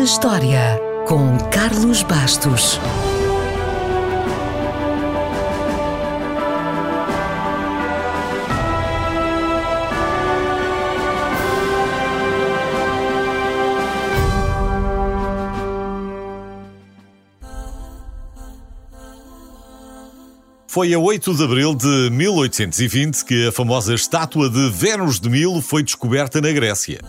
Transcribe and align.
na 0.00 0.04
História, 0.04 0.80
com 1.06 1.36
Carlos 1.50 2.02
Bastos. 2.02 2.80
Foi 20.66 20.94
a 20.94 20.98
8 20.98 21.34
de 21.34 21.44
abril 21.44 21.74
de 21.74 22.08
1820 22.10 23.22
que 23.26 23.48
a 23.48 23.52
famosa 23.52 23.92
estátua 23.92 24.48
de 24.48 24.70
Vênus 24.70 25.20
de 25.20 25.28
Milo 25.28 25.60
foi 25.60 25.82
descoberta 25.82 26.40
na 26.40 26.50
Grécia. 26.52 27.00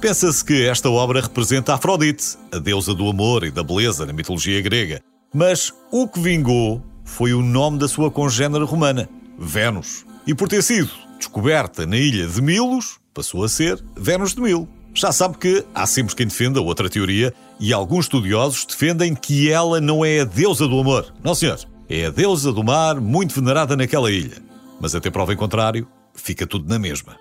Pensa-se 0.00 0.42
que 0.42 0.66
esta 0.66 0.88
obra 0.88 1.20
representa 1.20 1.74
Afrodite, 1.74 2.38
a 2.50 2.58
deusa 2.58 2.94
do 2.94 3.06
amor 3.06 3.44
e 3.44 3.50
da 3.50 3.62
beleza 3.62 4.06
na 4.06 4.14
mitologia 4.14 4.58
grega. 4.62 5.02
Mas 5.32 5.74
o 5.92 6.08
que 6.08 6.18
vingou 6.18 6.82
foi 7.04 7.34
o 7.34 7.42
nome 7.42 7.78
da 7.78 7.86
sua 7.86 8.10
congênere 8.10 8.64
romana, 8.64 9.10
Vênus. 9.38 10.06
E 10.26 10.34
por 10.34 10.48
ter 10.48 10.62
sido 10.62 10.90
descoberta 11.18 11.86
na 11.86 11.98
ilha 11.98 12.26
de 12.26 12.40
Milos, 12.40 12.98
passou 13.12 13.44
a 13.44 13.48
ser 13.48 13.78
Vênus 13.94 14.34
de 14.34 14.40
Milo. 14.40 14.66
Já 14.94 15.12
sabe 15.12 15.36
que 15.36 15.66
há 15.74 15.86
sempre 15.86 16.16
quem 16.16 16.26
defenda 16.26 16.62
outra 16.62 16.88
teoria 16.88 17.34
e 17.60 17.70
alguns 17.70 18.06
estudiosos 18.06 18.64
defendem 18.64 19.14
que 19.14 19.52
ela 19.52 19.82
não 19.82 20.02
é 20.02 20.20
a 20.20 20.24
deusa 20.24 20.66
do 20.66 20.80
amor. 20.80 21.12
Não, 21.22 21.34
senhor. 21.34 21.58
É 21.90 22.06
a 22.06 22.10
deusa 22.10 22.52
do 22.54 22.64
mar, 22.64 22.98
muito 22.98 23.34
venerada 23.34 23.76
naquela 23.76 24.10
ilha. 24.10 24.38
Mas 24.80 24.94
até 24.94 25.10
prova 25.10 25.34
em 25.34 25.36
contrário, 25.36 25.86
fica 26.14 26.46
tudo 26.46 26.66
na 26.66 26.78
mesma. 26.78 27.18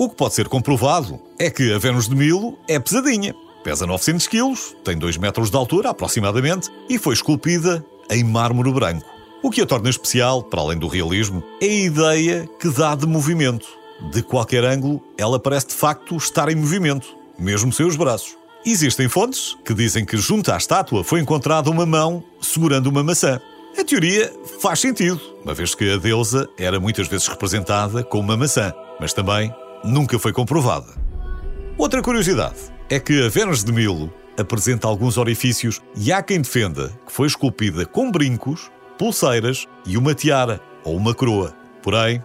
O 0.00 0.08
que 0.08 0.16
pode 0.16 0.32
ser 0.32 0.48
comprovado 0.48 1.20
é 1.38 1.50
que 1.50 1.74
a 1.74 1.78
Vênus 1.78 2.08
de 2.08 2.16
Milo 2.16 2.58
é 2.66 2.80
pesadinha. 2.80 3.34
Pesa 3.62 3.86
900 3.86 4.26
quilos, 4.28 4.74
tem 4.82 4.96
2 4.96 5.18
metros 5.18 5.50
de 5.50 5.56
altura 5.58 5.90
aproximadamente 5.90 6.70
e 6.88 6.96
foi 6.96 7.12
esculpida 7.12 7.84
em 8.08 8.24
mármore 8.24 8.72
branco. 8.72 9.04
O 9.42 9.50
que 9.50 9.60
a 9.60 9.66
torna 9.66 9.90
especial, 9.90 10.42
para 10.42 10.62
além 10.62 10.78
do 10.78 10.88
realismo, 10.88 11.44
é 11.60 11.66
a 11.66 11.84
ideia 11.84 12.48
que 12.58 12.70
dá 12.70 12.94
de 12.94 13.06
movimento. 13.06 13.68
De 14.10 14.22
qualquer 14.22 14.64
ângulo, 14.64 15.02
ela 15.18 15.38
parece 15.38 15.66
de 15.66 15.74
facto 15.74 16.16
estar 16.16 16.48
em 16.48 16.54
movimento, 16.54 17.14
mesmo 17.38 17.70
sem 17.70 17.84
os 17.84 17.94
braços. 17.94 18.38
Existem 18.64 19.06
fontes 19.06 19.54
que 19.66 19.74
dizem 19.74 20.06
que 20.06 20.16
junto 20.16 20.50
à 20.50 20.56
estátua 20.56 21.04
foi 21.04 21.20
encontrada 21.20 21.68
uma 21.68 21.84
mão 21.84 22.24
segurando 22.40 22.86
uma 22.86 23.04
maçã. 23.04 23.38
A 23.78 23.84
teoria 23.84 24.32
faz 24.62 24.80
sentido, 24.80 25.20
uma 25.44 25.52
vez 25.52 25.74
que 25.74 25.92
a 25.92 25.98
deusa 25.98 26.48
era 26.56 26.80
muitas 26.80 27.06
vezes 27.06 27.28
representada 27.28 28.02
com 28.02 28.18
uma 28.18 28.34
maçã, 28.34 28.72
mas 28.98 29.12
também 29.12 29.54
nunca 29.84 30.18
foi 30.18 30.32
comprovada. 30.32 30.92
Outra 31.76 32.02
curiosidade 32.02 32.58
é 32.88 32.98
que 32.98 33.24
a 33.24 33.28
Vênus 33.28 33.64
de 33.64 33.72
Milo 33.72 34.12
apresenta 34.38 34.86
alguns 34.86 35.16
orifícios 35.16 35.80
e 35.96 36.12
há 36.12 36.22
quem 36.22 36.40
defenda 36.40 36.88
que 37.06 37.12
foi 37.12 37.26
esculpida 37.26 37.86
com 37.86 38.10
brincos, 38.10 38.70
pulseiras 38.98 39.66
e 39.86 39.96
uma 39.96 40.14
tiara 40.14 40.60
ou 40.84 40.96
uma 40.96 41.14
coroa. 41.14 41.54
Porém, 41.82 42.22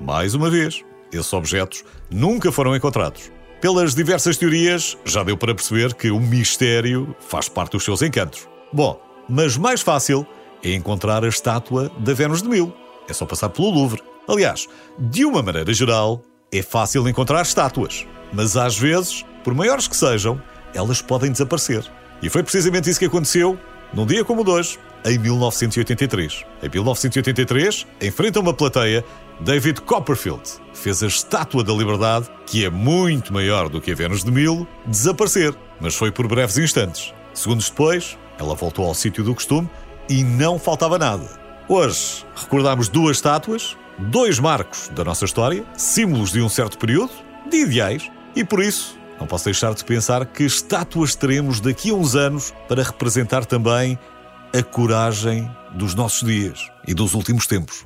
mais 0.00 0.34
uma 0.34 0.50
vez, 0.50 0.84
esses 1.12 1.32
objetos 1.32 1.84
nunca 2.10 2.50
foram 2.50 2.74
encontrados. 2.74 3.30
Pelas 3.60 3.94
diversas 3.94 4.36
teorias, 4.36 4.98
já 5.04 5.22
deu 5.22 5.36
para 5.36 5.54
perceber 5.54 5.94
que 5.94 6.10
o 6.10 6.20
mistério 6.20 7.14
faz 7.20 7.48
parte 7.48 7.72
dos 7.72 7.84
seus 7.84 8.02
encantos. 8.02 8.48
Bom, 8.72 9.00
mas 9.28 9.56
mais 9.56 9.80
fácil 9.80 10.26
é 10.62 10.72
encontrar 10.74 11.24
a 11.24 11.28
estátua 11.28 11.90
da 11.98 12.12
Vênus 12.12 12.42
de 12.42 12.48
Milo. 12.48 12.74
É 13.08 13.12
só 13.12 13.24
passar 13.24 13.48
pelo 13.48 13.70
Louvre. 13.70 14.02
Aliás, 14.28 14.66
de 14.98 15.24
uma 15.24 15.42
maneira 15.42 15.72
geral, 15.72 16.22
é 16.52 16.62
fácil 16.62 17.08
encontrar 17.08 17.42
estátuas, 17.42 18.06
mas 18.32 18.56
às 18.56 18.78
vezes, 18.78 19.24
por 19.42 19.54
maiores 19.54 19.88
que 19.88 19.96
sejam, 19.96 20.40
elas 20.74 21.02
podem 21.02 21.30
desaparecer. 21.30 21.84
E 22.22 22.28
foi 22.28 22.42
precisamente 22.42 22.88
isso 22.88 22.98
que 22.98 23.06
aconteceu 23.06 23.58
num 23.92 24.06
dia 24.06 24.24
como 24.24 24.42
o 24.42 24.44
de 24.44 24.50
hoje, 24.50 24.78
em 25.04 25.18
1983. 25.18 26.44
Em 26.62 26.68
1983, 26.68 27.86
em 28.00 28.10
frente 28.10 28.38
a 28.38 28.40
uma 28.40 28.52
plateia, 28.52 29.04
David 29.40 29.80
Copperfield 29.82 30.42
fez 30.72 31.02
a 31.02 31.06
Estátua 31.06 31.62
da 31.62 31.72
Liberdade, 31.72 32.28
que 32.46 32.64
é 32.64 32.70
muito 32.70 33.32
maior 33.32 33.68
do 33.68 33.80
que 33.80 33.92
a 33.92 33.94
Vênus 33.94 34.24
de 34.24 34.30
Milo, 34.30 34.66
desaparecer, 34.86 35.54
mas 35.80 35.94
foi 35.94 36.10
por 36.10 36.26
breves 36.26 36.58
instantes. 36.58 37.12
Segundos 37.34 37.68
depois, 37.68 38.16
ela 38.38 38.54
voltou 38.54 38.86
ao 38.86 38.94
sítio 38.94 39.22
do 39.22 39.34
costume 39.34 39.68
e 40.08 40.24
não 40.24 40.58
faltava 40.58 40.98
nada. 40.98 41.28
Hoje 41.68 42.24
recordamos 42.34 42.88
duas 42.88 43.16
estátuas, 43.16 43.76
dois 43.98 44.38
marcos 44.38 44.88
da 44.94 45.04
nossa 45.04 45.24
história, 45.24 45.64
símbolos 45.76 46.32
de 46.32 46.40
um 46.40 46.48
certo 46.48 46.78
período, 46.78 47.12
de 47.48 47.58
ideais, 47.58 48.10
e 48.34 48.44
por 48.44 48.62
isso 48.62 48.98
não 49.18 49.26
posso 49.26 49.46
deixar 49.46 49.74
de 49.74 49.84
pensar 49.84 50.26
que 50.26 50.44
estátuas 50.44 51.14
teremos 51.14 51.60
daqui 51.60 51.90
a 51.90 51.94
uns 51.94 52.14
anos 52.14 52.52
para 52.68 52.82
representar 52.82 53.46
também 53.46 53.98
a 54.56 54.62
coragem 54.62 55.50
dos 55.74 55.94
nossos 55.94 56.26
dias 56.26 56.70
e 56.86 56.94
dos 56.94 57.14
últimos 57.14 57.46
tempos. 57.46 57.84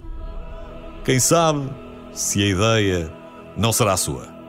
Quem 1.05 1.19
sabe 1.19 1.69
se 2.13 2.43
a 2.43 2.47
ideia 2.47 3.13
não 3.57 3.73
será 3.73 3.97
sua. 3.97 4.40